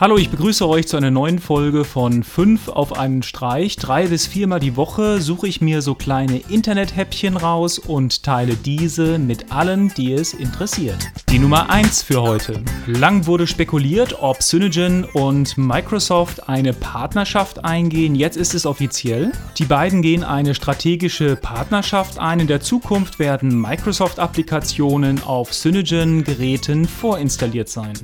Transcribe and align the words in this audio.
Hallo, 0.00 0.16
ich 0.16 0.30
begrüße 0.30 0.64
euch 0.68 0.86
zu 0.86 0.96
einer 0.96 1.10
neuen 1.10 1.40
Folge 1.40 1.82
von 1.84 2.22
5 2.22 2.68
auf 2.68 2.96
einen 2.96 3.24
Streich. 3.24 3.74
Drei 3.74 4.06
bis 4.06 4.28
viermal 4.28 4.60
die 4.60 4.76
Woche 4.76 5.20
suche 5.20 5.48
ich 5.48 5.60
mir 5.60 5.82
so 5.82 5.96
kleine 5.96 6.36
Internet-Häppchen 6.36 7.36
raus 7.36 7.80
und 7.80 8.22
teile 8.22 8.54
diese 8.54 9.18
mit 9.18 9.50
allen, 9.50 9.92
die 9.96 10.12
es 10.12 10.34
interessiert. 10.34 10.98
Die 11.30 11.40
Nummer 11.40 11.68
1 11.68 12.04
für 12.04 12.22
heute. 12.22 12.62
Lang 12.86 13.26
wurde 13.26 13.48
spekuliert, 13.48 14.22
ob 14.22 14.40
Synogen 14.40 15.02
und 15.02 15.58
Microsoft 15.58 16.48
eine 16.48 16.74
Partnerschaft 16.74 17.64
eingehen. 17.64 18.14
Jetzt 18.14 18.36
ist 18.36 18.54
es 18.54 18.66
offiziell. 18.66 19.32
Die 19.58 19.64
beiden 19.64 20.00
gehen 20.00 20.22
eine 20.22 20.54
strategische 20.54 21.34
Partnerschaft 21.34 22.20
ein. 22.20 22.38
In 22.38 22.46
der 22.46 22.60
Zukunft 22.60 23.18
werden 23.18 23.60
Microsoft-Applikationen 23.60 25.24
auf 25.24 25.52
Synogen-Geräten 25.52 26.84
vorinstalliert 26.86 27.68
sein. 27.68 27.94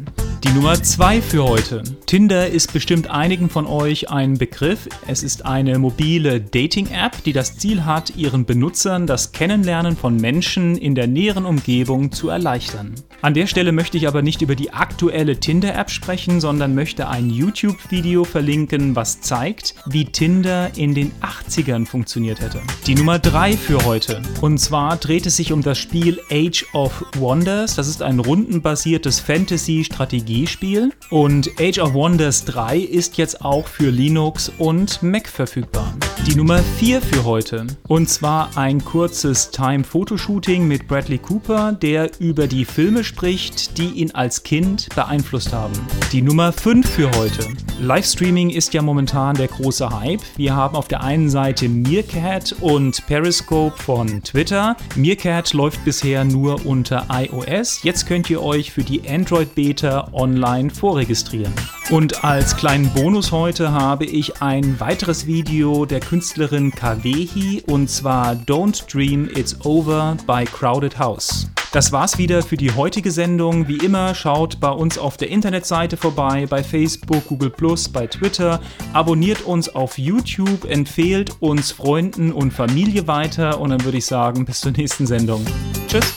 Die 0.44 0.52
Nummer 0.52 0.74
2 0.74 1.22
für 1.22 1.44
heute. 1.44 1.82
Tinder 2.04 2.48
ist 2.48 2.74
bestimmt 2.74 3.08
einigen 3.08 3.48
von 3.48 3.66
euch 3.66 4.10
ein 4.10 4.36
Begriff. 4.36 4.86
Es 5.06 5.22
ist 5.22 5.46
eine 5.46 5.78
mobile 5.78 6.38
Dating-App, 6.38 7.24
die 7.24 7.32
das 7.32 7.56
Ziel 7.56 7.86
hat, 7.86 8.14
ihren 8.16 8.44
Benutzern 8.44 9.06
das 9.06 9.32
Kennenlernen 9.32 9.96
von 9.96 10.18
Menschen 10.18 10.76
in 10.76 10.94
der 10.94 11.06
näheren 11.06 11.46
Umgebung 11.46 12.12
zu 12.12 12.28
erleichtern. 12.28 12.94
An 13.22 13.34
der 13.34 13.46
Stelle 13.46 13.72
möchte 13.72 13.96
ich 13.96 14.06
aber 14.06 14.22
nicht 14.22 14.42
über 14.42 14.54
die 14.54 14.72
aktuelle 14.72 15.38
Tinder-App 15.40 15.90
sprechen, 15.90 16.40
sondern 16.40 16.74
möchte 16.74 17.08
ein 17.08 17.30
YouTube-Video 17.30 18.24
verlinken, 18.24 18.96
was 18.96 19.20
zeigt, 19.20 19.74
wie 19.86 20.04
Tinder 20.04 20.70
in 20.76 20.94
den 20.94 21.12
80ern 21.22 21.86
funktioniert 21.86 22.40
hätte. 22.40 22.60
Die 22.86 22.94
Nummer 22.94 23.18
3 23.18 23.56
für 23.56 23.84
heute. 23.84 24.20
Und 24.40 24.58
zwar 24.58 24.96
dreht 24.96 25.26
es 25.26 25.36
sich 25.36 25.52
um 25.52 25.62
das 25.62 25.78
Spiel 25.78 26.20
Age 26.30 26.66
of 26.74 27.04
Wonders. 27.16 27.76
Das 27.76 27.88
ist 27.88 28.02
ein 28.02 28.18
rundenbasiertes 28.18 29.20
Fantasy-Strategiespiel. 29.20 30.92
Und 31.10 31.50
Age 31.58 31.78
of 31.78 31.94
Wonders 31.94 32.44
3 32.44 32.78
ist 32.78 33.16
jetzt 33.16 33.42
auch 33.42 33.68
für 33.68 33.90
Linux 33.90 34.52
und 34.58 35.02
Mac 35.02 35.28
verfügbar. 35.28 35.94
Die 36.26 36.34
Nummer 36.34 36.60
4 36.78 37.00
für 37.00 37.24
heute. 37.24 37.66
Und 37.86 38.08
zwar 38.08 38.56
ein 38.56 38.84
kurzes 38.84 39.50
Time-Fotoshooting 39.50 40.66
mit 40.66 40.88
Bradley 40.88 41.18
Cooper, 41.18 41.72
der 41.72 42.10
über 42.18 42.46
die 42.46 42.64
Filme 42.64 43.04
spricht 43.14 43.44
spricht, 43.44 43.78
die 43.78 43.88
ihn 44.00 44.10
als 44.10 44.42
Kind 44.42 44.88
beeinflusst 44.94 45.52
haben. 45.52 45.74
Die 46.12 46.20
Nummer 46.20 46.52
5 46.52 46.88
für 46.88 47.10
heute. 47.12 47.46
Livestreaming 47.80 48.50
ist 48.50 48.74
ja 48.74 48.82
momentan 48.82 49.36
der 49.36 49.48
große 49.48 49.88
Hype. 49.88 50.20
Wir 50.36 50.54
haben 50.54 50.76
auf 50.76 50.88
der 50.88 51.02
einen 51.02 51.30
Seite 51.30 51.68
Meerkat 51.68 52.56
und 52.60 53.06
Periscope 53.06 53.80
von 53.80 54.22
Twitter. 54.22 54.76
Meerkat 54.96 55.52
läuft 55.52 55.84
bisher 55.84 56.24
nur 56.24 56.66
unter 56.66 57.06
iOS. 57.10 57.82
Jetzt 57.84 58.06
könnt 58.06 58.28
ihr 58.30 58.42
euch 58.42 58.72
für 58.72 58.82
die 58.82 59.08
Android 59.08 59.54
Beta 59.54 60.08
online 60.12 60.70
vorregistrieren. 60.70 61.52
Und 61.90 62.24
als 62.24 62.56
kleinen 62.56 62.90
Bonus 62.90 63.30
heute 63.30 63.72
habe 63.72 64.06
ich 64.06 64.42
ein 64.42 64.80
weiteres 64.80 65.26
Video 65.26 65.86
der 65.86 66.00
Künstlerin 66.00 66.72
Kawehi 66.72 67.62
und 67.66 67.88
zwar 67.88 68.32
Don't 68.34 68.90
Dream 68.92 69.28
It's 69.34 69.64
Over 69.64 70.16
by 70.26 70.44
Crowded 70.44 70.98
House. 70.98 71.46
Das 71.74 71.90
war's 71.90 72.18
wieder 72.18 72.40
für 72.44 72.56
die 72.56 72.70
heutige 72.70 73.10
Sendung. 73.10 73.66
Wie 73.66 73.78
immer, 73.78 74.14
schaut 74.14 74.60
bei 74.60 74.70
uns 74.70 74.96
auf 74.96 75.16
der 75.16 75.28
Internetseite 75.28 75.96
vorbei, 75.96 76.46
bei 76.48 76.62
Facebook, 76.62 77.26
Google 77.26 77.52
bei 77.92 78.06
Twitter. 78.06 78.60
Abonniert 78.92 79.42
uns 79.42 79.68
auf 79.74 79.98
YouTube, 79.98 80.70
empfehlt 80.70 81.34
uns 81.40 81.72
Freunden 81.72 82.30
und 82.30 82.52
Familie 82.52 83.08
weiter 83.08 83.60
und 83.60 83.70
dann 83.70 83.84
würde 83.84 83.98
ich 83.98 84.06
sagen, 84.06 84.44
bis 84.44 84.60
zur 84.60 84.70
nächsten 84.70 85.08
Sendung. 85.08 85.44
Tschüss. 85.88 86.14